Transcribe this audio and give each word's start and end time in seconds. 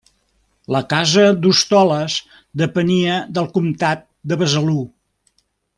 La 0.75 0.79
casa 0.93 1.25
d'Hostoles 1.43 2.15
depenia 2.63 3.21
del 3.39 3.53
comtat 3.59 4.05
de 4.33 4.39
Besalú. 4.45 4.79